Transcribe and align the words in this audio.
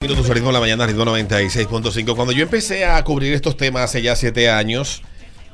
De 0.00 0.52
la 0.52 0.60
mañana, 0.60 0.86
ritmo 0.86 1.04
96.5. 1.04 2.16
Cuando 2.16 2.32
yo 2.32 2.44
empecé 2.44 2.86
a 2.86 3.04
cubrir 3.04 3.34
estos 3.34 3.58
temas 3.58 3.82
hace 3.82 4.00
ya 4.00 4.16
siete 4.16 4.48
años, 4.48 5.02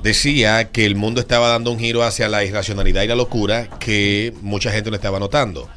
decía 0.04 0.71
que 0.71 0.87
el 0.87 0.95
mundo 0.95 1.21
estaba 1.21 1.49
dando 1.49 1.72
un 1.72 1.80
giro 1.80 2.04
hacia 2.04 2.29
la 2.29 2.45
irracionalidad 2.45 3.03
y 3.03 3.09
la 3.09 3.17
locura 3.17 3.69
que 3.80 4.32
mucha 4.43 4.71
gente 4.71 4.90
no 4.90 4.95
estaba 4.95 5.19
notando. 5.19 5.69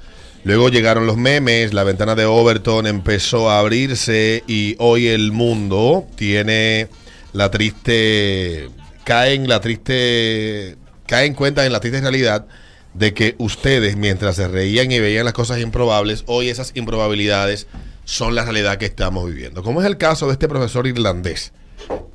Luego 0.43 0.69
llegaron 0.69 1.07
los 1.07 1.17
memes, 1.17 1.73
la 1.73 1.83
ventana 1.83 2.13
de 2.13 2.25
Overton 2.25 2.85
empezó 2.85 3.49
a 3.49 3.57
abrirse 3.57 4.43
y 4.45 4.75
hoy 4.77 5.07
el 5.07 5.31
mundo 5.31 6.05
tiene 6.15 6.89
la 7.33 7.49
triste, 7.49 8.69
cae 9.03 9.33
en 9.33 9.47
la 9.47 9.61
triste, 9.61 10.77
cae 11.07 11.25
en 11.25 11.33
cuenta 11.33 11.65
en 11.65 11.73
la 11.73 11.79
triste 11.79 12.01
realidad 12.01 12.45
de 12.93 13.15
que 13.15 13.33
ustedes, 13.39 13.97
mientras 13.97 14.35
se 14.35 14.47
reían 14.47 14.91
y 14.91 14.99
veían 14.99 15.25
las 15.25 15.33
cosas 15.33 15.59
improbables, 15.59 16.23
hoy 16.27 16.49
esas 16.49 16.71
improbabilidades 16.75 17.65
son 18.09 18.33
la 18.33 18.43
realidad 18.43 18.77
que 18.79 18.87
estamos 18.87 19.27
viviendo. 19.27 19.61
Como 19.61 19.81
es 19.81 19.87
el 19.87 19.97
caso 19.97 20.25
de 20.25 20.33
este 20.33 20.47
profesor 20.47 20.87
irlandés, 20.87 21.53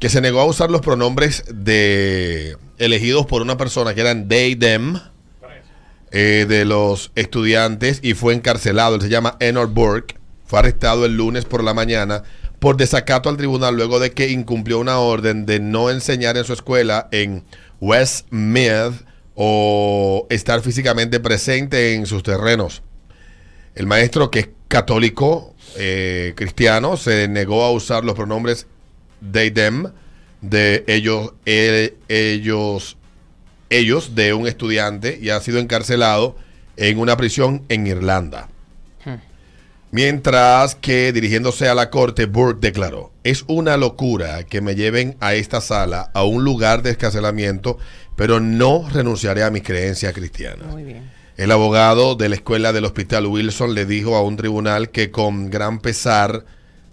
que 0.00 0.08
se 0.08 0.20
negó 0.20 0.40
a 0.40 0.44
usar 0.44 0.68
los 0.68 0.80
pronombres 0.80 1.44
de 1.48 2.56
elegidos 2.78 3.26
por 3.26 3.42
una 3.42 3.56
persona 3.56 3.94
que 3.94 4.00
eran 4.00 4.26
they, 4.26 4.56
them, 4.56 4.98
eh, 6.10 6.46
de 6.48 6.64
los 6.64 7.12
estudiantes 7.14 8.00
y 8.02 8.14
fue 8.14 8.34
encarcelado. 8.34 8.96
Él 8.96 9.02
se 9.02 9.08
llama 9.08 9.36
Enor 9.38 9.68
Burke. 9.68 10.16
Fue 10.44 10.58
arrestado 10.58 11.04
el 11.04 11.16
lunes 11.16 11.44
por 11.44 11.62
la 11.62 11.74
mañana 11.74 12.24
por 12.58 12.76
desacato 12.76 13.28
al 13.28 13.36
tribunal 13.36 13.76
luego 13.76 14.00
de 14.00 14.10
que 14.10 14.30
incumplió 14.30 14.80
una 14.80 14.98
orden 14.98 15.46
de 15.46 15.60
no 15.60 15.90
enseñar 15.90 16.36
en 16.36 16.44
su 16.44 16.54
escuela 16.54 17.08
en 17.12 17.44
Westmeath 17.80 18.94
o 19.36 20.26
estar 20.28 20.60
físicamente 20.60 21.20
presente 21.20 21.94
en 21.94 22.06
sus 22.06 22.24
terrenos. 22.24 22.82
El 23.76 23.86
maestro, 23.86 24.30
que 24.30 24.38
es 24.40 24.48
católico, 24.68 25.53
eh, 25.76 26.32
cristiano 26.36 26.96
se 26.96 27.28
negó 27.28 27.64
a 27.64 27.72
usar 27.72 28.04
los 28.04 28.14
pronombres 28.14 28.66
they, 29.32 29.50
them, 29.50 29.92
de 30.40 30.84
ellos, 30.86 31.32
ellos, 31.46 32.96
ellos, 33.70 34.14
de 34.14 34.34
un 34.34 34.46
estudiante 34.46 35.18
y 35.20 35.30
ha 35.30 35.40
sido 35.40 35.58
encarcelado 35.58 36.36
en 36.76 36.98
una 36.98 37.16
prisión 37.16 37.64
en 37.68 37.86
Irlanda. 37.86 38.48
Hmm. 39.04 39.16
Mientras 39.90 40.74
que 40.74 41.12
dirigiéndose 41.12 41.68
a 41.68 41.74
la 41.74 41.90
corte, 41.90 42.26
Burke 42.26 42.60
declaró, 42.60 43.12
es 43.22 43.44
una 43.46 43.76
locura 43.76 44.44
que 44.44 44.60
me 44.60 44.74
lleven 44.74 45.16
a 45.20 45.34
esta 45.34 45.60
sala, 45.60 46.10
a 46.12 46.24
un 46.24 46.44
lugar 46.44 46.82
de 46.82 46.90
escarcelamiento, 46.90 47.78
pero 48.16 48.40
no 48.40 48.88
renunciaré 48.88 49.42
a 49.42 49.50
mis 49.50 49.62
creencias 49.62 50.12
cristianas. 50.12 50.66
Muy 50.66 50.84
bien. 50.84 51.23
El 51.36 51.50
abogado 51.50 52.14
de 52.14 52.28
la 52.28 52.36
escuela 52.36 52.72
del 52.72 52.84
Hospital 52.84 53.26
Wilson 53.26 53.74
le 53.74 53.86
dijo 53.86 54.14
a 54.14 54.22
un 54.22 54.36
tribunal 54.36 54.90
que 54.90 55.10
con 55.10 55.50
gran 55.50 55.80
pesar 55.80 56.44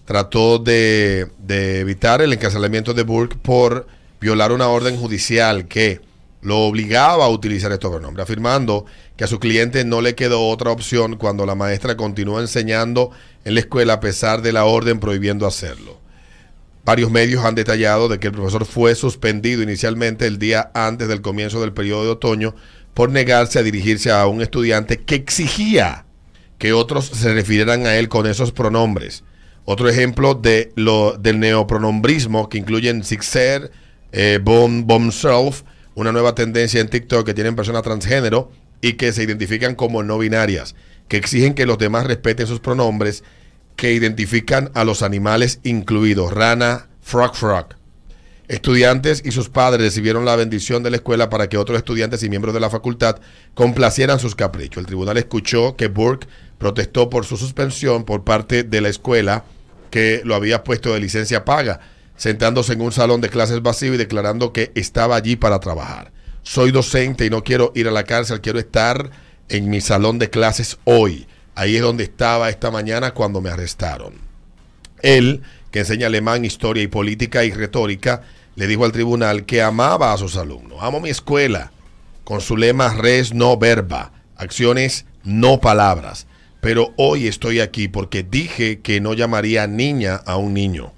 trató 0.06 0.58
de, 0.58 1.30
evitar 1.48 2.23
el 2.23 2.33
encarcelamiento 2.33 2.95
de 2.95 3.03
Burke 3.03 3.38
por 3.39 3.86
violar 4.20 4.52
una 4.52 4.67
orden 4.67 4.98
judicial 4.98 5.67
que 5.67 6.02
lo 6.42 6.61
obligaba 6.61 7.25
a 7.25 7.30
utilizar 7.30 7.72
estos 7.72 7.92
pronombres, 7.92 8.23
afirmando 8.23 8.86
que 9.16 9.25
a 9.25 9.28
su 9.28 9.39
cliente 9.39 9.86
no 9.86 10.02
le 10.02 10.16
quedó 10.16 10.48
otra 10.48 10.72
opción 10.72 11.17
cuando 11.17 11.45
la 11.45 11.53
maestra 11.53 11.95
continuó 11.95 12.42
enseñando 12.42 13.11
en 13.45 13.53
la 13.53 13.59
escuela 13.59 13.94
a 13.94 14.00
pesar 14.00 14.42
de 14.42 14.53
la 14.53 14.66
orden 14.66 15.00
prohibiendo 15.00 15.45
hacerlo. 15.45 16.00
Varios 16.83 17.11
medios 17.11 17.45
han 17.45 17.53
detallado 17.53 18.09
de 18.09 18.20
que 18.20 18.28
el 18.28 18.33
profesor 18.33 18.66
fue 18.66 18.95
suspendido 18.95 19.61
inicialmente 19.61 20.26
el 20.26 20.39
día 20.39 20.72
antes 20.73 21.08
del 21.08 21.22
comienzo 21.22 21.61
del 21.61 21.73
periodo 21.73 22.05
de 22.05 22.09
otoño 22.09 22.55
por 22.94 23.09
negarse 23.09 23.59
a 23.59 23.64
dirigirse 23.64 24.11
a 24.11 24.28
un 24.28 24.42
estudiante 24.42 24.97
que 24.97 25.16
exigía 25.16 26.06
que 26.58 26.73
otros 26.73 27.06
se 27.06 27.33
refirieran 27.33 27.88
a 27.88 27.95
él 27.95 28.08
con 28.08 28.28
esos 28.28 28.52
pronombres. 28.52 29.23
Otro 29.66 29.89
ejemplo 29.89 30.36
de 30.36 30.72
lo, 30.75 31.17
del 31.17 31.39
neopronombrismo 31.39 32.50
que 32.50 32.59
incluyen 32.59 33.03
Sixer, 33.03 33.72
eh, 34.11 34.39
Bom, 34.42 35.11
Self, 35.11 35.64
una 35.95 36.11
nueva 36.11 36.36
tendencia 36.36 36.80
en 36.80 36.88
TikTok 36.88 37.25
que 37.25 37.33
tienen 37.33 37.56
personas 37.56 37.83
transgénero 37.83 38.52
y 38.82 38.93
que 38.93 39.11
se 39.11 39.23
identifican 39.23 39.76
como 39.76 40.04
no 40.04 40.17
binarias, 40.17 40.76
que 41.08 41.17
exigen 41.17 41.54
que 41.54 41.66
los 41.66 41.77
demás 41.77 42.05
respeten 42.05 42.48
sus 42.48 42.60
pronombres, 42.60 43.23
que 43.76 43.93
identifican 43.93 44.70
a 44.73 44.83
los 44.83 45.02
animales 45.02 45.60
incluidos, 45.64 46.32
rana, 46.32 46.89
frog 47.02 47.36
frog. 47.36 47.80
Estudiantes 48.48 49.22
y 49.24 49.32
sus 49.32 49.50
padres 49.50 49.82
recibieron 49.82 50.26
la 50.26 50.36
bendición 50.36 50.84
de 50.84 50.90
la 50.90 50.98
escuela 50.98 51.30
para 51.30 51.48
que 51.48 51.58
otros 51.58 51.78
estudiantes 51.78 52.22
y 52.24 52.30
miembros 52.30 52.54
de 52.54 52.60
la 52.60 52.70
facultad 52.70 53.18
complacieran 53.54 54.20
sus 54.20 54.36
caprichos. 54.36 54.82
El 54.82 54.88
tribunal 54.88 55.18
escuchó 55.18 55.76
que 55.78 55.88
Burke 55.88 56.28
protestó 56.58 57.10
por 57.10 57.26
su 57.26 57.38
suspensión 57.38 58.04
por 58.04 58.24
parte 58.24 58.64
de 58.64 58.82
la 58.82 58.90
escuela 58.90 59.46
que 59.90 60.22
lo 60.26 60.36
había 60.36 60.64
puesto 60.64 60.94
de 60.94 61.00
licencia 61.00 61.46
paga, 61.46 61.80
sentándose 62.16 62.74
en 62.74 62.82
un 62.82 62.92
salón 62.92 63.22
de 63.22 63.30
clases 63.30 63.62
vacío 63.62 63.94
y 63.94 63.98
declarando 63.98 64.54
que 64.54 64.72
estaba 64.76 65.16
allí 65.16 65.36
para 65.36 65.60
trabajar. 65.60 66.12
Soy 66.44 66.72
docente 66.72 67.26
y 67.26 67.30
no 67.30 67.44
quiero 67.44 67.72
ir 67.76 67.88
a 67.88 67.92
la 67.92 68.04
cárcel, 68.04 68.42
quiero 68.42 68.60
estar 68.60 69.12
en 69.50 69.70
mi 69.70 69.82
salón 69.82 70.20
de 70.20 70.30
clases 70.30 70.78
hoy. 70.86 71.28
Ahí 71.56 71.76
es 71.76 71.82
donde 71.82 72.04
estaba 72.04 72.50
esta 72.50 72.72
mañana 72.72 73.14
cuando 73.14 73.42
me 73.42 73.50
arrestaron. 73.50 74.14
Él, 75.02 75.42
que 75.71 75.80
enseña 75.80 76.08
alemán, 76.08 76.45
historia 76.45 76.83
y 76.83 76.87
política 76.87 77.43
y 77.43 77.52
retórica, 77.52 78.23
le 78.55 78.67
dijo 78.67 78.86
al 78.86 78.92
tribunal 78.92 79.45
que 79.45 79.61
amaba 79.61 80.14
a 80.14 80.17
sus 80.17 80.37
alumnos. 80.37 80.80
Amo 80.82 80.99
mi 80.99 81.09
escuela, 81.09 81.71
con 82.23 82.42
su 82.42 82.58
lema 82.58 82.93
res 82.93 83.33
no 83.33 83.58
verba, 83.58 84.11
acciones 84.36 85.05
no 85.23 85.60
palabras. 85.60 86.27
Pero 86.60 86.93
hoy 86.98 87.27
estoy 87.27 87.60
aquí 87.60 87.87
porque 87.87 88.23
dije 88.23 88.81
que 88.81 89.02
no 89.02 89.14
llamaría 89.14 89.65
niña 89.65 90.15
a 90.15 90.37
un 90.37 90.54
niño. 90.54 90.93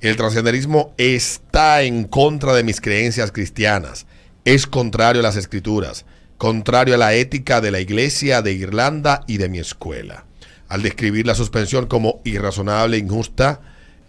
El 0.00 0.16
transgenderismo 0.16 0.94
está 0.96 1.82
en 1.82 2.04
contra 2.04 2.54
de 2.54 2.62
mis 2.62 2.80
creencias 2.80 3.32
cristianas. 3.32 4.06
Es 4.44 4.66
contrario 4.68 5.20
a 5.20 5.24
las 5.24 5.34
escrituras, 5.34 6.06
contrario 6.36 6.94
a 6.94 6.98
la 6.98 7.14
ética 7.14 7.60
de 7.60 7.72
la 7.72 7.80
iglesia 7.80 8.42
de 8.42 8.52
Irlanda 8.52 9.24
y 9.26 9.38
de 9.38 9.48
mi 9.48 9.58
escuela. 9.58 10.24
Al 10.68 10.82
describir 10.82 11.26
la 11.26 11.34
suspensión 11.34 11.86
como 11.86 12.20
irrazonable 12.24 12.96
e 12.96 13.00
injusta, 13.00 13.60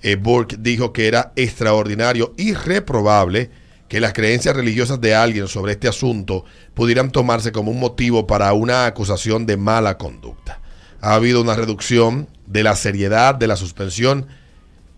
eh, 0.02 0.16
Burke 0.16 0.58
dijo 0.60 0.94
que 0.94 1.08
era 1.08 1.34
extraordinario 1.36 2.34
y 2.38 2.54
reprobable 2.54 3.50
que 3.90 4.00
las 4.00 4.14
creencias 4.14 4.56
religiosas 4.56 5.02
de 5.02 5.16
alguien 5.16 5.48
sobre 5.48 5.74
este 5.74 5.88
asunto 5.88 6.46
pudieran 6.76 7.12
tomarse 7.12 7.52
como 7.52 7.72
un 7.72 7.80
motivo 7.80 8.28
para 8.28 8.54
una 8.54 8.86
acusación 8.86 9.46
de 9.46 9.58
mala 9.58 9.98
conducta. 9.98 10.62
Ha 11.02 11.16
habido 11.16 11.42
una 11.42 11.56
reducción 11.56 12.30
de 12.46 12.64
la 12.64 12.76
seriedad 12.76 13.36
de 13.36 13.48
la 13.48 13.56
suspensión. 13.56 14.28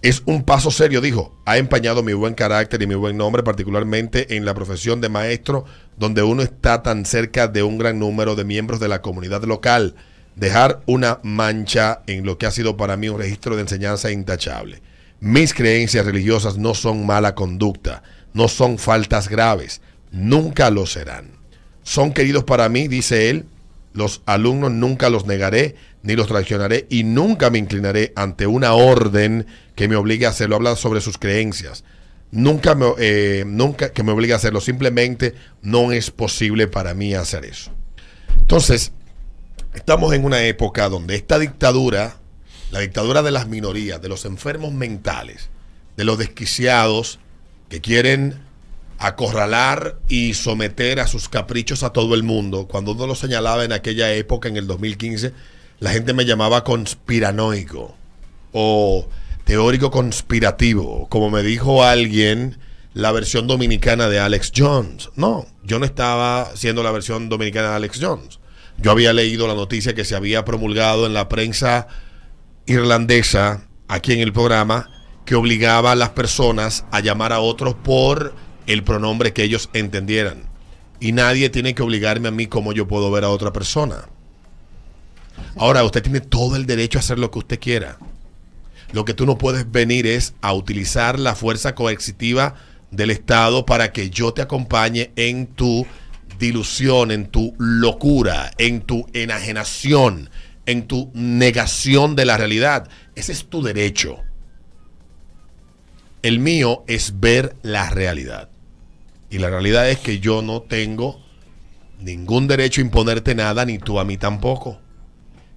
Es 0.01 0.23
un 0.25 0.43
paso 0.43 0.71
serio, 0.71 0.99
dijo. 0.99 1.33
Ha 1.45 1.57
empañado 1.57 2.03
mi 2.03 2.13
buen 2.13 2.33
carácter 2.33 2.81
y 2.81 2.87
mi 2.87 2.95
buen 2.95 3.17
nombre, 3.17 3.43
particularmente 3.43 4.35
en 4.35 4.45
la 4.45 4.53
profesión 4.53 4.99
de 4.99 5.09
maestro, 5.09 5.65
donde 5.97 6.23
uno 6.23 6.41
está 6.41 6.83
tan 6.83 7.05
cerca 7.05 7.47
de 7.47 7.63
un 7.63 7.77
gran 7.77 7.97
número 7.97 8.35
de 8.35 8.43
miembros 8.43 8.79
de 8.79 8.89
la 8.89 9.01
comunidad 9.01 9.43
local. 9.43 9.95
Dejar 10.35 10.81
una 10.85 11.19
mancha 11.23 12.01
en 12.07 12.25
lo 12.25 12.37
que 12.37 12.45
ha 12.45 12.51
sido 12.51 12.77
para 12.77 12.97
mí 12.97 13.09
un 13.09 13.19
registro 13.19 13.55
de 13.55 13.61
enseñanza 13.61 14.11
intachable. 14.11 14.81
Mis 15.21 15.53
creencias 15.53 16.03
religiosas 16.03 16.57
no 16.57 16.73
son 16.73 17.05
mala 17.05 17.35
conducta, 17.35 18.01
no 18.33 18.47
son 18.47 18.79
faltas 18.79 19.29
graves, 19.29 19.79
nunca 20.11 20.71
lo 20.71 20.87
serán. 20.87 21.29
Son 21.83 22.11
queridos 22.11 22.43
para 22.43 22.69
mí, 22.69 22.87
dice 22.87 23.29
él, 23.29 23.45
los 23.93 24.23
alumnos 24.25 24.71
nunca 24.71 25.11
los 25.11 25.27
negaré 25.27 25.75
ni 26.01 26.15
los 26.15 26.27
traicionaré 26.27 26.87
y 26.89 27.03
nunca 27.03 27.51
me 27.51 27.59
inclinaré 27.59 28.13
ante 28.15 28.47
una 28.47 28.73
orden 28.73 29.45
que 29.75 29.87
me 29.87 29.95
obligue 29.95 30.25
a 30.25 30.29
hacerlo. 30.29 30.55
Habla 30.55 30.75
sobre 30.75 31.01
sus 31.01 31.19
creencias. 31.19 31.83
Nunca, 32.31 32.73
me, 32.73 32.87
eh, 32.97 33.43
nunca 33.45 33.91
que 33.91 34.01
me 34.01 34.13
obligue 34.13 34.33
a 34.33 34.37
hacerlo. 34.37 34.59
Simplemente 34.59 35.35
no 35.61 35.91
es 35.91 36.09
posible 36.09 36.67
para 36.67 36.95
mí 36.95 37.13
hacer 37.13 37.45
eso. 37.45 37.71
Entonces, 38.39 38.91
estamos 39.75 40.13
en 40.13 40.25
una 40.25 40.41
época 40.45 40.89
donde 40.89 41.15
esta 41.15 41.37
dictadura 41.37 42.15
la 42.71 42.79
dictadura 42.79 43.21
de 43.21 43.31
las 43.31 43.47
minorías, 43.47 44.01
de 44.01 44.09
los 44.09 44.25
enfermos 44.25 44.73
mentales, 44.73 45.49
de 45.97 46.05
los 46.05 46.17
desquiciados 46.17 47.19
que 47.69 47.81
quieren 47.81 48.39
acorralar 48.97 49.97
y 50.07 50.33
someter 50.35 50.99
a 50.99 51.07
sus 51.07 51.27
caprichos 51.27 51.83
a 51.83 51.91
todo 51.91 52.15
el 52.15 52.23
mundo. 52.23 52.67
Cuando 52.67 52.93
uno 52.93 53.07
lo 53.07 53.15
señalaba 53.15 53.65
en 53.65 53.73
aquella 53.73 54.13
época, 54.13 54.47
en 54.47 54.57
el 54.57 54.67
2015, 54.67 55.33
la 55.79 55.91
gente 55.91 56.13
me 56.13 56.25
llamaba 56.25 56.63
conspiranoico 56.63 57.95
o 58.53 59.07
teórico 59.43 59.91
conspirativo, 59.91 61.07
como 61.09 61.29
me 61.29 61.41
dijo 61.41 61.83
alguien, 61.83 62.57
la 62.93 63.11
versión 63.11 63.47
dominicana 63.47 64.07
de 64.07 64.19
Alex 64.19 64.51
Jones. 64.55 65.09
No, 65.15 65.47
yo 65.63 65.79
no 65.79 65.85
estaba 65.85 66.51
siendo 66.55 66.83
la 66.83 66.91
versión 66.91 67.27
dominicana 67.27 67.69
de 67.69 67.75
Alex 67.75 67.99
Jones. 68.01 68.39
Yo 68.77 68.91
había 68.91 69.13
leído 69.13 69.47
la 69.47 69.55
noticia 69.55 69.95
que 69.95 70.05
se 70.05 70.15
había 70.15 70.45
promulgado 70.45 71.05
en 71.05 71.13
la 71.13 71.27
prensa 71.27 71.87
irlandesa 72.71 73.67
aquí 73.87 74.13
en 74.13 74.19
el 74.19 74.33
programa 74.33 74.89
que 75.25 75.35
obligaba 75.35 75.91
a 75.91 75.95
las 75.95 76.09
personas 76.09 76.85
a 76.91 76.99
llamar 76.99 77.33
a 77.33 77.39
otros 77.39 77.75
por 77.75 78.33
el 78.67 78.83
pronombre 78.83 79.33
que 79.33 79.43
ellos 79.43 79.69
entendieran. 79.73 80.43
Y 80.99 81.11
nadie 81.11 81.49
tiene 81.49 81.73
que 81.75 81.83
obligarme 81.83 82.27
a 82.27 82.31
mí 82.31 82.47
como 82.47 82.73
yo 82.73 82.87
puedo 82.87 83.11
ver 83.11 83.23
a 83.23 83.29
otra 83.29 83.51
persona. 83.51 84.07
Ahora, 85.57 85.83
usted 85.83 86.03
tiene 86.03 86.21
todo 86.21 86.55
el 86.55 86.65
derecho 86.65 86.99
a 86.99 87.01
hacer 87.01 87.19
lo 87.19 87.31
que 87.31 87.39
usted 87.39 87.59
quiera. 87.59 87.97
lo 88.93 89.05
que 89.05 89.13
tú 89.13 89.25
no 89.25 89.37
puedes 89.37 89.71
venir 89.71 90.05
es 90.05 90.33
a 90.41 90.51
utilizar 90.53 91.17
la 91.17 91.33
fuerza 91.33 91.75
coercitiva 91.75 92.55
del 92.91 93.09
Estado 93.09 93.65
para 93.65 93.93
que 93.93 94.09
yo 94.09 94.33
te 94.33 94.41
acompañe 94.41 95.11
en 95.15 95.47
tu 95.47 95.87
dilución, 96.37 97.11
en 97.11 97.27
tu 97.27 97.55
locura, 97.57 98.51
en 98.57 98.81
tu 98.81 99.07
enajenación, 99.13 100.29
en 100.71 100.87
tu 100.87 101.11
negación 101.13 102.15
de 102.15 102.25
la 102.25 102.37
realidad. 102.37 102.89
Ese 103.15 103.31
es 103.31 103.45
tu 103.45 103.61
derecho. 103.61 104.19
El 106.21 106.39
mío 106.39 106.83
es 106.87 107.19
ver 107.19 107.55
la 107.61 107.89
realidad. 107.89 108.49
Y 109.29 109.39
la 109.39 109.49
realidad 109.49 109.89
es 109.89 109.99
que 109.99 110.19
yo 110.19 110.41
no 110.41 110.61
tengo 110.61 111.21
ningún 111.99 112.47
derecho 112.47 112.81
a 112.81 112.85
imponerte 112.85 113.35
nada, 113.35 113.65
ni 113.65 113.77
tú 113.77 113.99
a 113.99 114.05
mí 114.05 114.17
tampoco. 114.17 114.79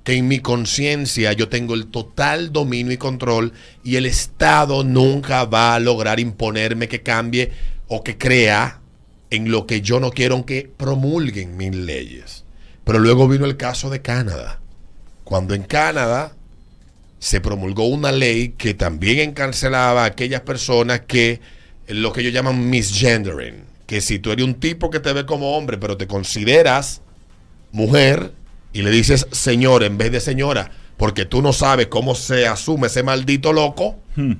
Que 0.04 0.14
en 0.14 0.28
mi 0.28 0.40
conciencia 0.40 1.32
yo 1.32 1.48
tengo 1.48 1.74
el 1.74 1.86
total 1.86 2.52
dominio 2.52 2.92
y 2.92 2.98
control 2.98 3.52
y 3.82 3.96
el 3.96 4.06
Estado 4.06 4.84
nunca 4.84 5.44
va 5.44 5.74
a 5.74 5.80
lograr 5.80 6.20
imponerme 6.20 6.88
que 6.88 7.02
cambie 7.02 7.52
o 7.88 8.04
que 8.04 8.18
crea 8.18 8.80
en 9.30 9.50
lo 9.50 9.66
que 9.66 9.80
yo 9.80 10.00
no 10.00 10.10
quiero, 10.10 10.34
aunque 10.34 10.70
promulguen 10.76 11.56
mis 11.56 11.74
leyes. 11.74 12.44
Pero 12.84 12.98
luego 12.98 13.28
vino 13.28 13.46
el 13.46 13.56
caso 13.56 13.90
de 13.90 14.02
Canadá. 14.02 14.60
Cuando 15.24 15.54
en 15.54 15.62
Canadá 15.62 16.34
se 17.18 17.40
promulgó 17.40 17.86
una 17.86 18.12
ley 18.12 18.50
que 18.50 18.74
también 18.74 19.18
encarcelaba 19.18 20.02
a 20.02 20.06
aquellas 20.06 20.42
personas 20.42 21.00
que 21.00 21.40
lo 21.88 22.12
que 22.12 22.20
ellos 22.20 22.32
llaman 22.32 22.68
misgendering, 22.68 23.64
que 23.86 24.00
si 24.00 24.18
tú 24.18 24.30
eres 24.30 24.44
un 24.44 24.54
tipo 24.54 24.90
que 24.90 25.00
te 25.00 25.12
ve 25.12 25.26
como 25.26 25.56
hombre, 25.56 25.78
pero 25.78 25.96
te 25.96 26.06
consideras 26.06 27.00
mujer 27.72 28.32
y 28.72 28.82
le 28.82 28.90
dices 28.90 29.26
señor 29.32 29.84
en 29.84 29.98
vez 29.98 30.12
de 30.12 30.20
señora, 30.20 30.70
porque 30.96 31.24
tú 31.24 31.42
no 31.42 31.52
sabes 31.52 31.86
cómo 31.88 32.14
se 32.14 32.46
asume 32.46 32.86
ese 32.86 33.02
maldito 33.02 33.52
loco, 33.52 33.96
hmm. 34.16 34.32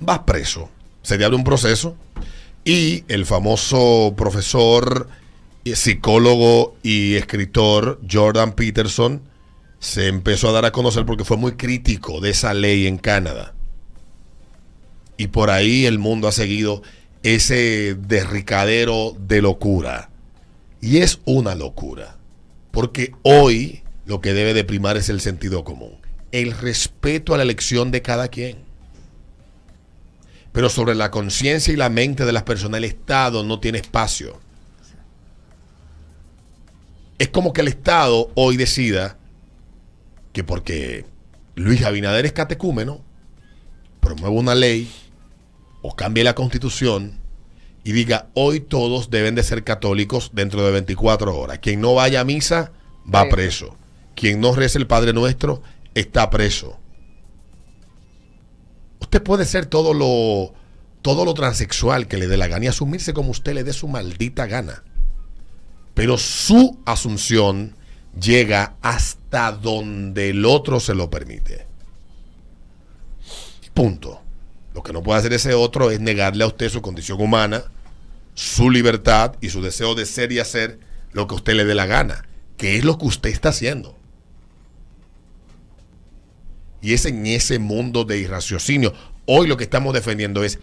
vas 0.00 0.20
preso. 0.20 0.70
Se 1.02 1.18
te 1.18 1.24
abre 1.24 1.36
un 1.36 1.44
proceso 1.44 1.96
y 2.64 3.04
el 3.08 3.24
famoso 3.24 4.14
profesor, 4.16 5.08
psicólogo 5.74 6.76
y 6.82 7.14
escritor 7.14 8.00
Jordan 8.10 8.52
Peterson 8.52 9.22
se 9.78 10.08
empezó 10.08 10.48
a 10.48 10.52
dar 10.52 10.64
a 10.64 10.72
conocer 10.72 11.06
porque 11.06 11.24
fue 11.24 11.36
muy 11.36 11.52
crítico 11.52 12.20
de 12.20 12.30
esa 12.30 12.54
ley 12.54 12.86
en 12.86 12.98
Canadá. 12.98 13.54
Y 15.16 15.28
por 15.28 15.50
ahí 15.50 15.86
el 15.86 15.98
mundo 15.98 16.28
ha 16.28 16.32
seguido 16.32 16.82
ese 17.22 17.96
derricadero 17.96 19.16
de 19.18 19.42
locura. 19.42 20.10
Y 20.80 20.98
es 20.98 21.20
una 21.24 21.54
locura. 21.54 22.16
Porque 22.70 23.12
hoy 23.22 23.82
lo 24.06 24.20
que 24.20 24.32
debe 24.32 24.54
de 24.54 24.64
primar 24.64 24.96
es 24.96 25.08
el 25.08 25.20
sentido 25.20 25.64
común. 25.64 25.96
El 26.30 26.52
respeto 26.52 27.34
a 27.34 27.36
la 27.36 27.42
elección 27.42 27.90
de 27.90 28.02
cada 28.02 28.28
quien. 28.28 28.58
Pero 30.52 30.70
sobre 30.70 30.94
la 30.94 31.10
conciencia 31.10 31.72
y 31.72 31.76
la 31.76 31.88
mente 31.90 32.24
de 32.24 32.32
las 32.32 32.44
personas, 32.44 32.78
el 32.78 32.84
Estado 32.84 33.44
no 33.44 33.60
tiene 33.60 33.78
espacio. 33.78 34.40
Es 37.18 37.28
como 37.28 37.52
que 37.52 37.62
el 37.62 37.68
Estado 37.68 38.30
hoy 38.34 38.56
decida 38.56 39.18
que 40.32 40.44
porque 40.44 41.04
Luis 41.56 41.84
Abinader 41.84 42.26
es 42.26 42.32
catecúmeno, 42.32 43.04
promueva 44.00 44.30
una 44.30 44.54
ley 44.54 44.90
o 45.82 45.96
cambie 45.96 46.22
la 46.22 46.34
constitución 46.34 47.18
y 47.82 47.92
diga, 47.92 48.28
hoy 48.34 48.60
todos 48.60 49.10
deben 49.10 49.34
de 49.34 49.42
ser 49.42 49.64
católicos 49.64 50.30
dentro 50.32 50.64
de 50.64 50.72
24 50.72 51.36
horas. 51.36 51.58
Quien 51.58 51.80
no 51.80 51.94
vaya 51.94 52.20
a 52.20 52.24
misa 52.24 52.72
va 53.12 53.28
preso. 53.28 53.76
Quien 54.14 54.40
no 54.40 54.54
reza 54.54 54.78
el 54.78 54.86
Padre 54.86 55.12
Nuestro 55.12 55.62
está 55.94 56.28
preso. 56.30 56.78
Usted 59.00 59.22
puede 59.22 59.44
ser 59.44 59.66
todo 59.66 59.94
lo, 59.94 60.52
todo 61.02 61.24
lo 61.24 61.34
transexual 61.34 62.08
que 62.08 62.18
le 62.18 62.26
dé 62.26 62.36
la 62.36 62.48
gana 62.48 62.66
y 62.66 62.68
asumirse 62.68 63.14
como 63.14 63.30
usted 63.30 63.54
le 63.54 63.64
dé 63.64 63.72
su 63.72 63.88
maldita 63.88 64.46
gana. 64.46 64.84
Pero 65.98 66.16
su 66.16 66.78
asunción 66.84 67.74
llega 68.20 68.76
hasta 68.82 69.50
donde 69.50 70.30
el 70.30 70.44
otro 70.44 70.78
se 70.78 70.94
lo 70.94 71.10
permite. 71.10 71.66
Punto. 73.74 74.22
Lo 74.74 74.84
que 74.84 74.92
no 74.92 75.02
puede 75.02 75.18
hacer 75.18 75.32
ese 75.32 75.54
otro 75.54 75.90
es 75.90 75.98
negarle 75.98 76.44
a 76.44 76.46
usted 76.46 76.68
su 76.68 76.82
condición 76.82 77.20
humana, 77.20 77.64
su 78.34 78.70
libertad 78.70 79.34
y 79.40 79.48
su 79.50 79.60
deseo 79.60 79.96
de 79.96 80.06
ser 80.06 80.30
y 80.30 80.38
hacer 80.38 80.78
lo 81.10 81.26
que 81.26 81.34
usted 81.34 81.54
le 81.54 81.64
dé 81.64 81.74
la 81.74 81.86
gana, 81.86 82.28
que 82.56 82.76
es 82.76 82.84
lo 82.84 82.96
que 82.96 83.06
usted 83.06 83.30
está 83.30 83.48
haciendo. 83.48 83.98
Y 86.80 86.92
es 86.92 87.06
en 87.06 87.26
ese 87.26 87.58
mundo 87.58 88.04
de 88.04 88.18
irraciocinio. 88.18 88.94
Hoy 89.26 89.48
lo 89.48 89.56
que 89.56 89.64
estamos 89.64 89.94
defendiendo 89.94 90.44
es 90.44 90.60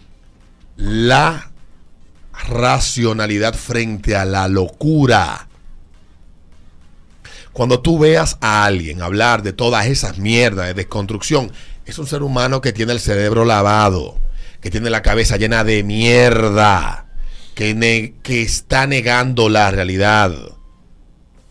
la 0.76 1.52
racionalidad 2.48 3.54
frente 3.54 4.16
a 4.16 4.24
la 4.24 4.48
locura. 4.48 5.48
Cuando 7.52 7.80
tú 7.80 7.98
veas 7.98 8.36
a 8.40 8.64
alguien 8.64 9.00
hablar 9.00 9.42
de 9.42 9.52
todas 9.52 9.86
esas 9.86 10.18
mierdas 10.18 10.66
de 10.66 10.74
desconstrucción, 10.74 11.50
es 11.86 11.98
un 11.98 12.06
ser 12.06 12.22
humano 12.22 12.60
que 12.60 12.72
tiene 12.72 12.92
el 12.92 13.00
cerebro 13.00 13.44
lavado, 13.44 14.18
que 14.60 14.70
tiene 14.70 14.90
la 14.90 15.02
cabeza 15.02 15.36
llena 15.36 15.64
de 15.64 15.82
mierda, 15.82 17.06
que, 17.54 18.14
que 18.22 18.42
está 18.42 18.86
negando 18.86 19.48
la 19.48 19.70
realidad. 19.70 20.34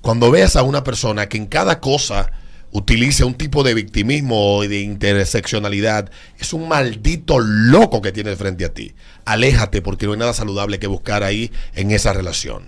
Cuando 0.02 0.30
veas 0.30 0.56
a 0.56 0.62
una 0.62 0.84
persona 0.84 1.28
que 1.28 1.38
en 1.38 1.48
cada 1.48 1.80
cosa 1.80 2.32
utilice 2.76 3.24
un 3.24 3.36
tipo 3.36 3.64
de 3.64 3.74
victimismo 3.74 4.62
y 4.66 4.68
de 4.68 4.82
interseccionalidad, 4.82 6.12
es 6.38 6.52
un 6.52 6.68
maldito 6.68 7.40
loco 7.40 8.02
que 8.02 8.12
tiene 8.12 8.36
frente 8.36 8.66
a 8.66 8.74
ti. 8.74 8.94
Aléjate 9.24 9.82
porque 9.82 10.06
no 10.06 10.12
hay 10.12 10.20
nada 10.20 10.34
saludable 10.34 10.78
que 10.78 10.88
buscar 10.88 11.24
ahí 11.24 11.54
en 11.74 11.92
esa 11.92 12.12
relación. 12.12 12.68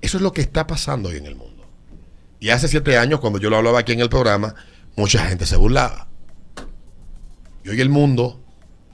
Eso 0.00 0.16
es 0.16 0.22
lo 0.24 0.32
que 0.32 0.40
está 0.40 0.66
pasando 0.66 1.10
hoy 1.10 1.18
en 1.18 1.26
el 1.26 1.36
mundo. 1.36 1.64
Y 2.40 2.50
hace 2.50 2.66
siete 2.66 2.98
años, 2.98 3.20
cuando 3.20 3.38
yo 3.38 3.48
lo 3.48 3.58
hablaba 3.58 3.78
aquí 3.78 3.92
en 3.92 4.00
el 4.00 4.08
programa, 4.08 4.56
mucha 4.96 5.24
gente 5.24 5.46
se 5.46 5.54
burlaba. 5.54 6.08
Y 7.64 7.68
hoy 7.68 7.80
el 7.80 7.90
mundo 7.90 8.42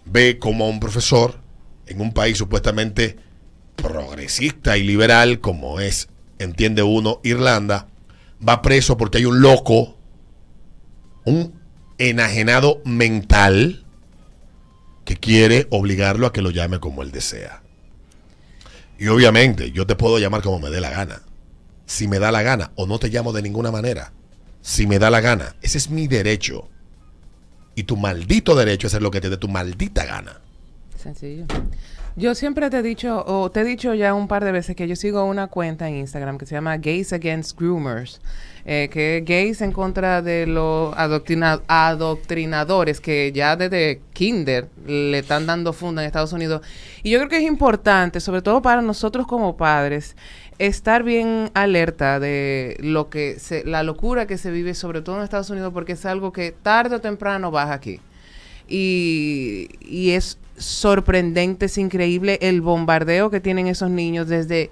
ve 0.05 0.39
como 0.39 0.67
a 0.67 0.69
un 0.69 0.79
profesor 0.79 1.41
en 1.87 2.03
un 2.03 2.13
país 2.13 2.37
supuestamente 2.37 3.17
progresista 3.77 4.77
y 4.77 4.83
liberal, 4.83 5.41
como 5.41 5.81
es, 5.81 6.11
entiende 6.39 6.83
uno, 6.83 7.21
Irlanda, 7.25 7.89
va 8.47 8.63
preso 8.63 8.97
porque 8.97 9.19
hay 9.19 9.25
un 9.25 9.41
loco, 9.41 9.97
un 11.25 11.55
enajenado 11.99 12.81
mental, 12.85 13.85
que 15.09 15.17
quiere 15.17 15.67
obligarlo 15.71 16.27
a 16.27 16.35
que 16.35 16.43
lo 16.43 16.51
llame 16.51 16.81
como 16.81 17.03
él 17.03 17.11
desea. 17.11 17.63
Y 18.99 19.09
obviamente 19.09 19.73
yo 19.73 19.87
te 19.87 19.97
puedo 19.97 20.19
llamar 20.19 20.43
como 20.43 20.59
me 20.59 20.69
dé 20.69 20.83
la 20.83 20.91
gana. 20.91 21.23
Si 21.87 22.07
me 22.07 22.19
da 22.19 22.31
la 22.31 22.43
gana 22.43 22.73
o 22.75 22.87
no 22.87 22.99
te 22.99 23.09
llamo 23.09 23.33
de 23.33 23.41
ninguna 23.41 23.71
manera. 23.71 24.13
Si 24.61 24.87
me 24.87 24.99
da 24.99 25.09
la 25.09 25.23
gana. 25.23 25.57
Ese 25.63 25.79
es 25.79 25.89
mi 25.89 26.09
derecho. 26.09 26.69
Y 27.75 27.85
tu 27.85 27.97
maldito 27.97 28.55
derecho 28.55 28.87
es 28.87 28.93
hacer 28.93 29.03
lo 29.03 29.11
que 29.11 29.23
te 29.23 29.31
dé 29.31 29.39
tu 29.39 29.49
maldita 29.49 30.05
gana. 30.05 30.43
Sencillo. 30.99 31.47
Yo 32.17 32.35
siempre 32.35 32.69
te 32.69 32.79
he 32.79 32.83
dicho, 32.83 33.25
o 33.25 33.49
te 33.51 33.61
he 33.61 33.65
dicho 33.65 33.95
ya 33.95 34.13
un 34.13 34.27
par 34.27 34.45
de 34.45 34.51
veces 34.51 34.75
que 34.75 34.89
yo 34.89 34.97
sigo 34.97 35.25
una 35.25 35.47
cuenta 35.47 35.89
en 35.89 35.99
Instagram 35.99 36.37
que 36.37 36.47
se 36.47 36.57
llama 36.57 36.77
Gays 36.77 37.13
Against 37.13 37.57
Groomers, 37.57 38.21
eh, 38.65 38.89
que 38.93 39.19
es 39.19 39.25
gays 39.25 39.61
en 39.61 39.71
contra 39.71 40.21
de 40.21 40.49
los 40.49 40.93
adoctrinadores 40.97 43.01
que 43.01 43.31
ya 43.33 43.55
desde 43.55 44.01
kinder 44.13 44.69
le 44.85 45.21
están 45.21 45.47
dando 45.47 45.73
funda 45.73 46.03
en 46.03 46.07
Estados 46.07 46.33
Unidos. 46.33 46.63
Y 47.05 47.11
yo 47.11 47.21
creo 47.21 47.31
que 47.31 47.37
es 47.37 47.45
importante, 47.45 48.19
sobre 48.19 48.43
todo 48.43 48.61
para 48.61 48.83
nosotros 48.83 49.29
como 49.29 49.57
padres, 49.57 50.17
estar 50.59 51.05
bien 51.05 51.53
alerta 51.55 52.19
de 52.19 52.77
lo 52.81 53.11
que 53.11 53.39
se, 53.39 53.65
la 53.65 53.85
locura 53.85 54.27
que 54.27 54.39
se 54.39 54.51
vive, 54.51 54.75
sobre 54.75 55.03
todo 55.03 55.19
en 55.19 55.23
Estados 55.23 55.51
Unidos, 55.51 55.73
porque 55.73 55.93
es 55.93 56.05
algo 56.05 56.33
que 56.33 56.51
tarde 56.51 56.97
o 56.97 57.01
temprano 57.01 57.53
baja 57.53 57.75
aquí. 57.75 58.01
Y, 58.67 59.69
y 59.81 60.11
es 60.11 60.37
sorprendente, 60.59 61.67
es 61.67 61.79
increíble 61.79 62.39
el 62.43 62.61
bombardeo 62.61 63.31
que 63.31 63.41
tienen 63.41 63.67
esos 63.67 63.91
niños 63.91 64.29
desde, 64.29 64.71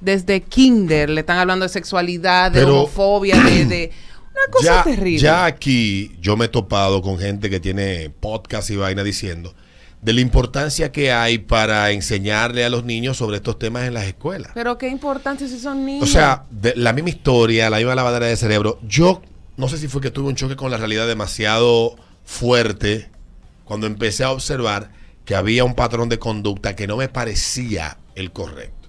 desde 0.00 0.42
kinder. 0.42 1.10
Le 1.10 1.20
están 1.20 1.38
hablando 1.38 1.64
de 1.64 1.68
sexualidad, 1.68 2.52
de 2.52 2.64
homofobia, 2.64 3.36
de, 3.36 3.90
una 4.32 4.52
cosa 4.52 4.84
terrible. 4.84 5.18
Ya 5.18 5.44
aquí 5.44 6.16
yo 6.20 6.36
me 6.36 6.46
he 6.46 6.48
topado 6.48 7.02
con 7.02 7.18
gente 7.18 7.50
que 7.50 7.60
tiene 7.60 8.10
podcast 8.10 8.70
y 8.70 8.76
vaina 8.76 9.02
diciendo 9.02 9.54
de 10.02 10.12
la 10.12 10.20
importancia 10.20 10.90
que 10.90 11.12
hay 11.12 11.38
para 11.38 11.92
enseñarle 11.92 12.64
a 12.64 12.70
los 12.70 12.84
niños 12.84 13.16
sobre 13.16 13.36
estos 13.36 13.58
temas 13.58 13.86
en 13.86 13.94
las 13.94 14.04
escuelas. 14.04 14.50
Pero 14.52 14.76
qué 14.76 14.88
importancia 14.88 15.46
si 15.46 15.60
son 15.60 15.86
niños. 15.86 16.02
O 16.02 16.12
sea, 16.12 16.44
la 16.74 16.92
misma 16.92 17.10
historia, 17.10 17.70
la 17.70 17.76
misma 17.76 17.94
lavadera 17.94 18.26
de 18.26 18.36
cerebro. 18.36 18.80
Yo 18.82 19.22
no 19.56 19.68
sé 19.68 19.78
si 19.78 19.86
fue 19.86 20.00
que 20.00 20.10
tuve 20.10 20.28
un 20.28 20.34
choque 20.34 20.56
con 20.56 20.72
la 20.72 20.76
realidad 20.76 21.06
demasiado 21.06 21.94
fuerte 22.24 23.10
cuando 23.64 23.86
empecé 23.86 24.24
a 24.24 24.32
observar 24.32 24.90
que 25.24 25.34
había 25.34 25.64
un 25.64 25.74
patrón 25.74 26.08
de 26.08 26.18
conducta 26.18 26.74
que 26.74 26.86
no 26.86 26.96
me 26.96 27.08
parecía 27.08 27.98
el 28.14 28.32
correcto. 28.32 28.88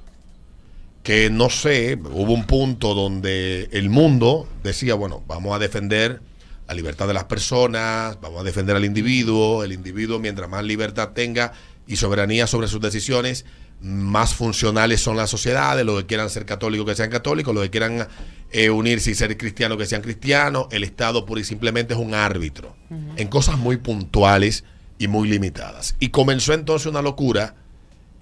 Que 1.04 1.30
no 1.30 1.50
sé, 1.50 2.00
hubo 2.02 2.34
un 2.34 2.46
punto 2.46 2.94
donde 2.94 3.70
el 3.72 3.90
mundo 3.90 4.48
decía, 4.63 4.96
bueno, 4.96 5.24
vamos 5.28 5.56
a 5.56 5.60
defender 5.60 6.22
la 6.68 6.74
libertad 6.74 7.08
de 7.08 7.13
las 7.13 7.25
personas, 7.25 8.20
vamos 8.22 8.42
a 8.42 8.44
defender 8.44 8.75
al 8.75 8.86
individuo, 8.86 9.63
el 9.63 9.74
individuo 9.74 10.20
mientras 10.20 10.50
más 10.50 10.63
libertad 10.63 11.10
tenga 11.10 11.52
y 11.88 11.98
soberanía 11.98 12.48
sobre 12.48 12.70
sus 12.70 12.80
decisiones, 12.80 13.46
más 13.82 14.34
funcionales 14.34 15.02
son 15.02 15.18
las 15.18 15.30
sociedades, 15.30 15.86
los 15.86 16.00
que 16.00 16.08
quieran 16.08 16.30
ser 16.30 16.46
católicos 16.46 16.86
que 16.88 16.96
sean 16.96 17.10
católicos, 17.10 17.54
los 17.54 17.66
que 17.66 17.70
quieran 17.70 18.08
eh, 18.52 18.70
unirse 18.70 19.12
y 19.12 19.16
ser 19.16 19.38
cristianos 19.38 19.78
que 19.78 19.86
sean 19.86 20.02
cristianos, 20.02 20.68
el 20.72 20.86
Estado 20.86 21.25
pura 21.25 21.42
y 21.42 21.44
simplemente 21.44 21.94
es 21.94 22.00
un 22.00 22.13
árbitro 22.13 22.78
en 23.18 23.28
cosas 23.28 23.58
muy 23.58 23.78
puntuales 23.78 24.63
y 25.03 25.07
muy 25.10 25.27
limitadas. 25.27 25.95
Y 26.00 26.10
comenzó 26.10 26.53
entonces 26.53 26.88
una 26.88 27.01
locura 27.01 27.55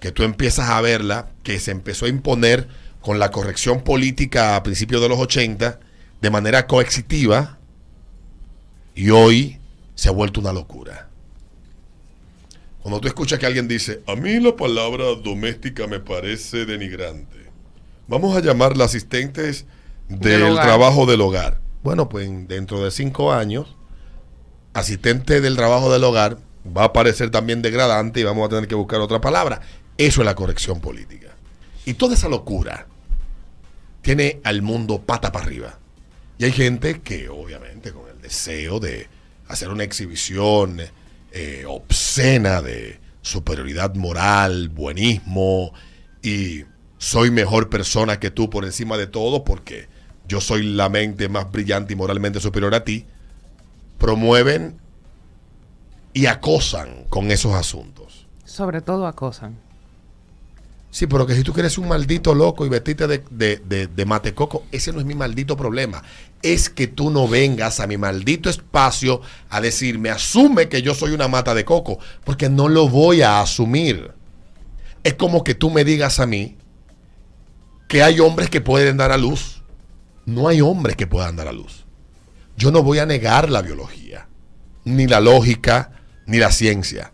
que 0.00 0.10
tú 0.10 0.24
empiezas 0.24 0.68
a 0.68 0.80
verla, 0.80 1.28
que 1.44 1.60
se 1.60 1.70
empezó 1.70 2.06
a 2.06 2.08
imponer 2.08 2.66
con 3.00 3.20
la 3.20 3.30
corrección 3.30 3.82
política 3.82 4.56
a 4.56 4.62
principios 4.64 5.00
de 5.00 5.08
los 5.08 5.18
80 5.20 5.78
de 6.20 6.30
manera 6.30 6.66
coexitiva 6.66 7.58
y 8.96 9.10
hoy 9.10 9.60
se 9.94 10.08
ha 10.08 10.12
vuelto 10.12 10.40
una 10.40 10.52
locura. 10.52 11.08
Cuando 12.82 13.00
tú 13.00 13.06
escuchas 13.06 13.38
que 13.38 13.46
alguien 13.46 13.68
dice, 13.68 14.02
a 14.08 14.16
mí 14.16 14.40
la 14.40 14.56
palabra 14.56 15.04
doméstica 15.22 15.86
me 15.86 16.00
parece 16.00 16.66
denigrante. 16.66 17.38
Vamos 18.08 18.36
a 18.36 18.40
llamarla 18.40 18.86
asistentes 18.86 19.66
del, 20.08 20.56
trabajo 20.56 21.06
del 21.06 21.20
hogar. 21.20 21.60
Bueno, 21.84 22.08
pues 22.08 22.28
dentro 22.48 22.82
de 22.82 22.90
cinco 22.90 23.32
años, 23.32 23.76
asistente 24.74 25.40
del 25.40 25.54
trabajo 25.54 25.92
del 25.92 26.02
hogar 26.02 26.38
va 26.66 26.84
a 26.84 26.92
parecer 26.92 27.30
también 27.30 27.62
degradante 27.62 28.20
y 28.20 28.24
vamos 28.24 28.46
a 28.46 28.50
tener 28.50 28.68
que 28.68 28.74
buscar 28.74 29.00
otra 29.00 29.20
palabra. 29.20 29.60
Eso 29.96 30.20
es 30.20 30.24
la 30.24 30.34
corrección 30.34 30.80
política. 30.80 31.28
Y 31.84 31.94
toda 31.94 32.14
esa 32.14 32.28
locura 32.28 32.86
tiene 34.00 34.40
al 34.44 34.62
mundo 34.62 35.02
pata 35.02 35.32
para 35.32 35.44
arriba. 35.44 35.78
Y 36.38 36.44
hay 36.44 36.52
gente 36.52 37.00
que 37.00 37.28
obviamente 37.28 37.92
con 37.92 38.08
el 38.08 38.20
deseo 38.20 38.80
de 38.80 39.08
hacer 39.48 39.68
una 39.68 39.84
exhibición 39.84 40.80
eh, 41.32 41.64
obscena 41.66 42.62
de 42.62 43.00
superioridad 43.22 43.94
moral, 43.94 44.68
buenismo 44.68 45.72
y 46.22 46.64
soy 46.98 47.30
mejor 47.30 47.68
persona 47.68 48.18
que 48.18 48.30
tú 48.30 48.50
por 48.50 48.64
encima 48.64 48.96
de 48.96 49.06
todo 49.06 49.44
porque 49.44 49.88
yo 50.26 50.40
soy 50.40 50.62
la 50.62 50.88
mente 50.88 51.28
más 51.28 51.50
brillante 51.50 51.92
y 51.92 51.96
moralmente 51.96 52.40
superior 52.40 52.74
a 52.74 52.84
ti, 52.84 53.06
promueven 53.98 54.81
y 56.12 56.26
acosan 56.26 57.04
con 57.08 57.30
esos 57.30 57.54
asuntos. 57.54 58.26
Sobre 58.44 58.80
todo 58.80 59.06
acosan. 59.06 59.56
Sí, 60.92 61.06
pero 61.06 61.26
que 61.26 61.34
si 61.34 61.42
tú 61.42 61.54
quieres 61.54 61.78
un 61.78 61.88
maldito 61.88 62.34
loco 62.34 62.66
y 62.66 62.68
vestiste 62.68 63.06
de, 63.06 63.24
de, 63.30 63.86
de, 63.86 64.04
matecoco, 64.04 64.64
ese 64.70 64.92
no 64.92 65.00
es 65.00 65.06
mi 65.06 65.14
maldito 65.14 65.56
problema. 65.56 66.02
Es 66.42 66.68
que 66.68 66.86
tú 66.86 67.10
no 67.10 67.26
vengas 67.26 67.80
a 67.80 67.86
mi 67.86 67.96
maldito 67.96 68.50
espacio 68.50 69.22
a 69.48 69.62
decirme, 69.62 70.10
asume 70.10 70.68
que 70.68 70.82
yo 70.82 70.94
soy 70.94 71.12
una 71.12 71.28
mata 71.28 71.54
de 71.54 71.64
coco, 71.64 71.98
porque 72.24 72.50
no 72.50 72.68
lo 72.68 72.90
voy 72.90 73.22
a 73.22 73.40
asumir. 73.40 74.12
Es 75.02 75.14
como 75.14 75.44
que 75.44 75.54
tú 75.54 75.70
me 75.70 75.82
digas 75.82 76.20
a 76.20 76.26
mí 76.26 76.58
que 77.88 78.02
hay 78.02 78.20
hombres 78.20 78.50
que 78.50 78.60
pueden 78.60 78.98
dar 78.98 79.12
a 79.12 79.16
luz. 79.16 79.62
No 80.26 80.46
hay 80.46 80.60
hombres 80.60 80.96
que 80.96 81.06
puedan 81.06 81.36
dar 81.36 81.48
a 81.48 81.52
luz. 81.52 81.86
Yo 82.58 82.70
no 82.70 82.82
voy 82.82 82.98
a 82.98 83.06
negar 83.06 83.48
la 83.48 83.62
biología, 83.62 84.28
ni 84.84 85.06
la 85.06 85.20
lógica, 85.20 85.91
ni 86.26 86.38
la 86.38 86.50
ciencia. 86.50 87.12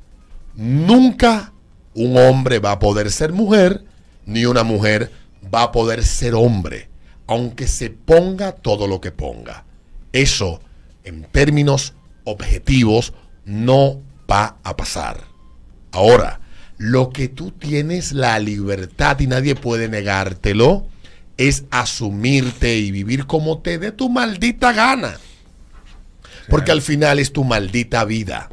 Nunca 0.54 1.52
un 1.94 2.16
hombre 2.16 2.58
va 2.58 2.72
a 2.72 2.78
poder 2.78 3.10
ser 3.10 3.32
mujer, 3.32 3.84
ni 4.26 4.44
una 4.44 4.62
mujer 4.62 5.10
va 5.52 5.64
a 5.64 5.72
poder 5.72 6.04
ser 6.04 6.34
hombre, 6.34 6.88
aunque 7.26 7.66
se 7.66 7.90
ponga 7.90 8.52
todo 8.52 8.86
lo 8.86 9.00
que 9.00 9.10
ponga. 9.10 9.64
Eso, 10.12 10.60
en 11.04 11.24
términos 11.24 11.94
objetivos, 12.24 13.12
no 13.44 14.00
va 14.30 14.56
a 14.62 14.76
pasar. 14.76 15.24
Ahora, 15.92 16.40
lo 16.76 17.10
que 17.10 17.28
tú 17.28 17.50
tienes 17.50 18.12
la 18.12 18.38
libertad 18.38 19.18
y 19.20 19.26
nadie 19.26 19.54
puede 19.54 19.88
negártelo, 19.88 20.86
es 21.38 21.64
asumirte 21.70 22.76
y 22.76 22.90
vivir 22.90 23.26
como 23.26 23.58
te 23.60 23.78
dé 23.78 23.92
tu 23.92 24.08
maldita 24.08 24.72
gana. 24.72 25.16
Porque 26.48 26.72
al 26.72 26.82
final 26.82 27.18
es 27.18 27.32
tu 27.32 27.44
maldita 27.44 28.04
vida. 28.04 28.50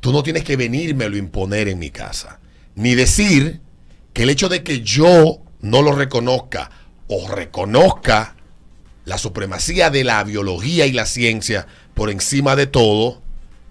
Tú 0.00 0.12
no 0.12 0.22
tienes 0.22 0.44
que 0.44 0.56
venírmelo 0.56 1.16
imponer 1.16 1.68
en 1.68 1.78
mi 1.78 1.90
casa. 1.90 2.40
Ni 2.74 2.94
decir 2.94 3.60
que 4.12 4.22
el 4.22 4.30
hecho 4.30 4.48
de 4.48 4.62
que 4.62 4.80
yo 4.82 5.40
no 5.60 5.82
lo 5.82 5.92
reconozca 5.92 6.70
o 7.08 7.28
reconozca 7.28 8.36
la 9.04 9.18
supremacía 9.18 9.90
de 9.90 10.04
la 10.04 10.22
biología 10.22 10.86
y 10.86 10.92
la 10.92 11.06
ciencia 11.06 11.66
por 11.94 12.10
encima 12.10 12.54
de 12.54 12.66
todo, 12.66 13.22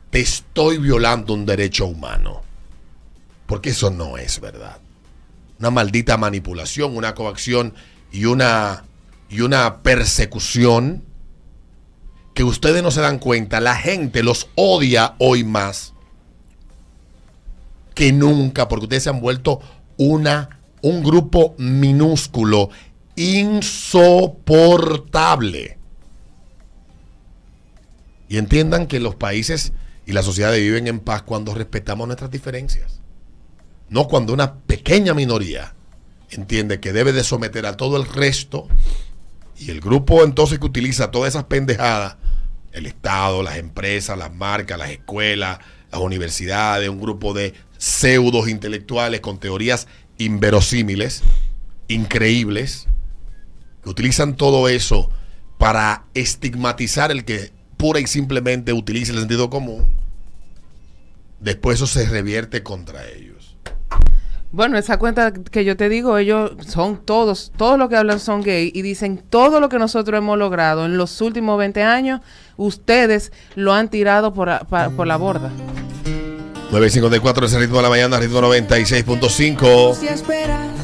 te 0.10 0.20
estoy 0.20 0.80
violando 0.80 1.34
un 1.34 1.46
derecho 1.46 1.86
humano. 1.86 2.42
Porque 3.46 3.70
eso 3.70 3.90
no 3.90 4.18
es 4.18 4.42
verdad. 4.42 4.80
Una 5.60 5.70
maldita 5.70 6.18
manipulación, 6.18 6.98
una 6.98 7.16
coacción 7.16 7.74
y 8.12 8.26
una, 8.26 8.84
y 9.30 9.42
una 9.42 9.82
persecución 9.82 11.06
que 12.34 12.44
ustedes 12.44 12.84
no 12.84 12.92
se 12.92 13.02
dan 13.02 13.20
cuenta. 13.20 13.62
La 13.62 13.76
gente 13.76 14.24
los 14.24 14.50
odia 14.56 15.16
hoy 15.20 15.44
más 15.44 15.94
que 17.98 18.14
nunca, 18.14 18.68
porque 18.68 18.86
ustedes 18.86 19.04
se 19.04 19.10
han 19.10 19.20
vuelto 19.20 19.60
una, 19.98 20.62
un 20.84 21.02
grupo 21.02 21.56
minúsculo, 21.58 22.70
insoportable. 23.16 25.80
Y 28.30 28.38
entiendan 28.38 28.86
que 28.86 29.00
los 29.00 29.16
países 29.16 29.74
y 30.06 30.14
las 30.14 30.26
sociedades 30.26 30.62
viven 30.62 30.86
en 30.86 31.00
paz 31.00 31.24
cuando 31.24 31.56
respetamos 31.56 32.06
nuestras 32.06 32.30
diferencias. 32.30 33.02
No 33.90 34.08
cuando 34.08 34.32
una 34.32 34.60
pequeña 34.60 35.16
minoría 35.16 35.74
entiende 36.30 36.80
que 36.80 36.94
debe 36.94 37.14
de 37.14 37.24
someter 37.24 37.66
a 37.66 37.78
todo 37.78 37.98
el 37.98 38.06
resto 38.06 38.68
y 39.58 39.72
el 39.72 39.82
grupo 39.82 40.24
entonces 40.24 40.60
que 40.60 40.68
utiliza 40.68 41.10
todas 41.10 41.30
esas 41.30 41.46
pendejadas, 41.46 42.18
el 42.74 42.86
Estado, 42.86 43.42
las 43.42 43.58
empresas, 43.58 44.20
las 44.20 44.32
marcas, 44.32 44.78
las 44.78 44.92
escuelas, 44.92 45.58
las 45.92 46.02
universidades, 46.02 46.90
un 46.90 47.00
grupo 47.00 47.34
de 47.34 47.54
pseudos 47.78 48.50
intelectuales 48.50 49.22
con 49.22 49.40
teorías 49.40 49.88
inverosímiles, 50.18 51.24
increíbles, 51.88 52.88
que 53.84 53.90
utilizan 53.90 54.36
todo 54.36 54.68
eso 54.68 55.10
para 55.58 56.06
estigmatizar 56.14 57.12
el 57.12 57.26
que 57.26 57.52
pura 57.78 58.00
y 58.00 58.08
simplemente 58.08 58.74
utilice 58.74 59.12
el 59.12 59.20
sentido 59.20 59.50
común, 59.50 59.88
después 61.40 61.76
eso 61.76 61.88
se 61.88 62.08
revierte 62.08 62.64
contra 62.64 63.08
ellos. 63.08 63.27
Bueno, 64.58 64.78
esa 64.80 64.98
cuenta 64.98 65.34
que 65.34 65.64
yo 65.64 65.78
te 65.78 65.88
digo, 65.88 66.18
ellos 66.18 66.54
son 66.68 67.06
todos, 67.06 67.52
todos 67.58 67.78
los 67.78 67.90
que 67.90 67.96
hablan 67.96 68.20
son 68.20 68.42
gay 68.42 68.72
y 68.74 68.82
dicen 68.82 69.24
todo 69.30 69.60
lo 69.60 69.70
que 69.70 69.78
nosotros 69.78 70.18
hemos 70.18 70.36
logrado 70.36 70.88
en 70.88 70.98
los 70.98 71.22
últimos 71.22 71.60
20 71.60 71.84
años, 71.84 72.22
ustedes 72.56 73.32
lo 73.54 73.76
han 73.76 73.90
tirado 73.90 74.34
por, 74.34 74.50
por 74.66 75.06
la 75.06 75.18
borda. 75.18 75.52
954 76.72 77.46
es 77.46 77.54
el 77.54 77.60
ritmo 77.60 77.78
de 77.78 77.84
la 77.84 77.90
mañana, 77.90 78.20
ritmo 78.20 78.42
96.5. 78.42 80.77